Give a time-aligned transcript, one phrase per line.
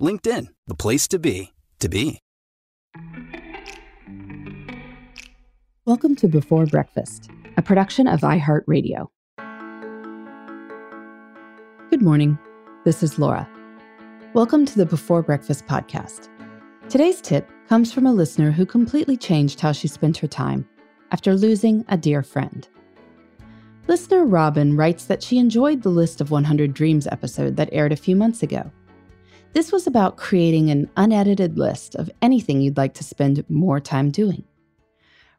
[0.00, 2.20] LinkedIn, the place to be, to be.
[5.84, 9.08] Welcome to Before Breakfast, a production of iHeartRadio.
[11.90, 12.38] Good morning.
[12.84, 13.46] This is Laura.
[14.32, 16.30] Welcome to the Before Breakfast podcast.
[16.88, 20.66] Today's tip comes from a listener who completely changed how she spent her time
[21.10, 22.68] after losing a dear friend.
[23.86, 27.96] Listener Robin writes that she enjoyed the List of 100 Dreams episode that aired a
[27.96, 28.70] few months ago.
[29.52, 34.10] This was about creating an unedited list of anything you'd like to spend more time
[34.10, 34.44] doing.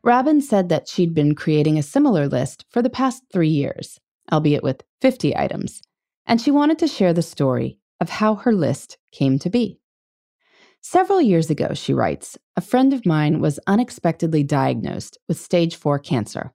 [0.04, 4.00] Robin said that she'd been creating a similar list for the past three years,
[4.32, 5.82] albeit with 50 items,
[6.26, 9.80] and she wanted to share the story of how her list came to be.
[10.82, 16.00] Several years ago, she writes, a friend of mine was unexpectedly diagnosed with stage 4
[16.00, 16.54] cancer.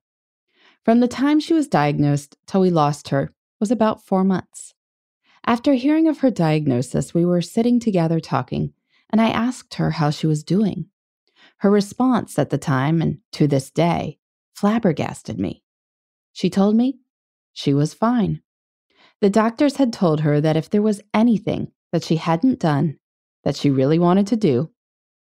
[0.85, 4.75] From the time she was diagnosed till we lost her was about four months.
[5.47, 8.73] After hearing of her diagnosis, we were sitting together talking,
[9.11, 10.87] and I asked her how she was doing.
[11.59, 14.19] Her response at the time and to this day
[14.55, 15.63] flabbergasted me.
[16.33, 16.99] She told me
[17.53, 18.43] she was fine.
[19.21, 22.99] The doctors had told her that if there was anything that she hadn't done
[23.45, 24.71] that she really wanted to do,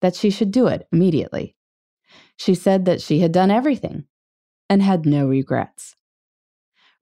[0.02, 1.56] that she should do it immediately.
[2.36, 4.04] She said that she had done everything
[4.68, 5.96] and had no regrets.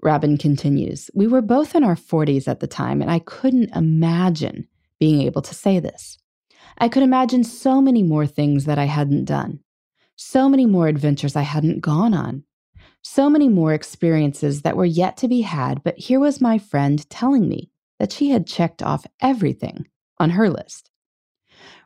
[0.03, 4.69] Robin continues We were both in our 40s at the time, and I couldn't imagine
[5.01, 6.19] being able to say this.
[6.79, 9.61] I could imagine so many more things that I hadn't done,
[10.17, 12.45] so many more adventures I hadn't gone on,
[13.03, 15.83] so many more experiences that were yet to be had.
[15.83, 19.89] But here was my friend telling me that she had checked off everything
[20.19, 20.91] on her list.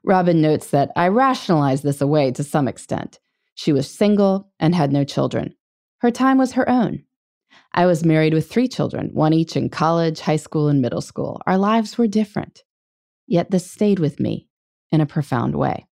[0.05, 3.21] Robin notes that I rationalized this away to some extent.
[3.55, 5.55] She was single and had no children.
[5.99, 7.05] Her time was her own.
[7.75, 11.41] I was married with three children, one each in college, high school, and middle school.
[11.47, 12.63] Our lives were different.
[13.27, 14.49] Yet this stayed with me
[14.91, 15.87] in a profound way.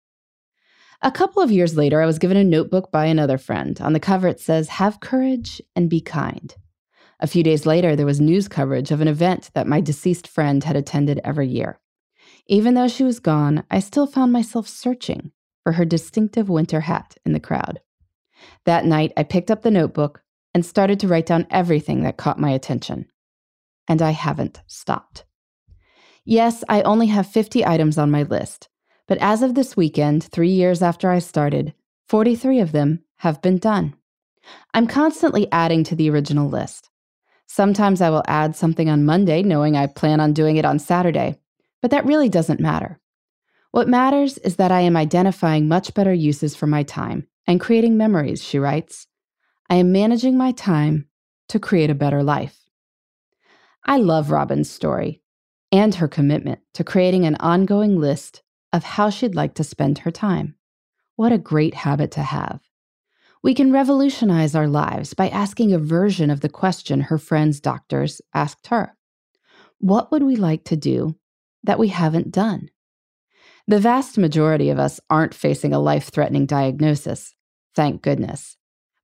[1.03, 3.79] A couple of years later, I was given a notebook by another friend.
[3.81, 6.55] On the cover, it says, Have courage and be kind.
[7.19, 10.63] A few days later, there was news coverage of an event that my deceased friend
[10.63, 11.79] had attended every year.
[12.47, 15.31] Even though she was gone, I still found myself searching
[15.63, 17.81] for her distinctive winter hat in the crowd.
[18.65, 20.21] That night, I picked up the notebook
[20.57, 23.05] and started to write down everything that caught my attention.
[23.87, 25.23] And I haven't stopped.
[26.25, 28.67] Yes, I only have 50 items on my list,
[29.07, 31.75] but as of this weekend, three years after I started,
[32.07, 33.93] 43 of them have been done.
[34.73, 36.89] I'm constantly adding to the original list.
[37.45, 41.39] Sometimes I will add something on Monday, knowing I plan on doing it on Saturday,
[41.83, 42.99] but that really doesn't matter.
[43.69, 47.95] What matters is that I am identifying much better uses for my time and creating
[47.95, 49.05] memories, she writes.
[49.69, 51.09] I am managing my time
[51.49, 52.57] to create a better life.
[53.85, 55.21] I love Robin's story
[55.73, 60.11] and her commitment to creating an ongoing list of how she'd like to spend her
[60.11, 60.55] time.
[61.17, 62.61] What a great habit to have.
[63.43, 68.21] We can revolutionize our lives by asking a version of the question her friend's doctors
[68.33, 68.95] asked her
[69.79, 71.17] What would we like to do
[71.63, 72.69] that we haven't done?
[73.67, 77.35] The vast majority of us aren't facing a life threatening diagnosis,
[77.75, 78.55] thank goodness.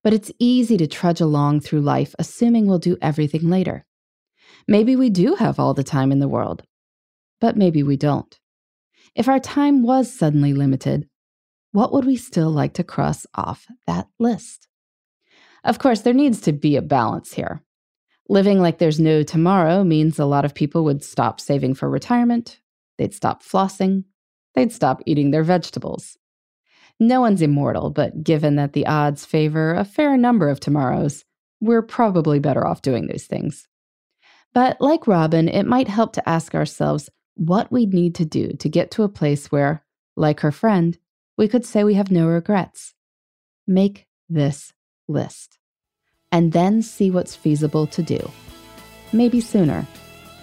[0.04, 3.86] But it's easy to trudge along through life assuming we'll do everything later.
[4.68, 6.64] Maybe we do have all the time in the world,
[7.40, 8.38] but maybe we don't.
[9.16, 11.08] If our time was suddenly limited,
[11.72, 14.68] what would we still like to cross off that list?
[15.64, 17.64] Of course, there needs to be a balance here.
[18.30, 22.60] Living like there's no tomorrow means a lot of people would stop saving for retirement,
[22.98, 24.06] they'd stop flossing,
[24.56, 26.18] they'd stop eating their vegetables.
[27.04, 31.26] No one's immortal, but given that the odds favor a fair number of tomorrows,
[31.60, 33.68] we're probably better off doing those things.
[34.54, 38.70] But like Robin, it might help to ask ourselves what we'd need to do to
[38.70, 39.84] get to a place where,
[40.16, 40.98] like her friend,
[41.38, 42.94] we could say we have no regrets.
[43.68, 44.72] Make this
[45.10, 45.60] list
[46.32, 48.32] and then see what's feasible to do.
[49.12, 49.86] Maybe sooner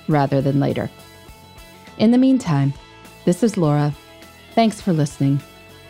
[0.09, 0.91] rather than later.
[1.97, 2.75] In the meantime,
[3.25, 3.95] this is Laura.
[4.55, 5.41] Thanks for listening,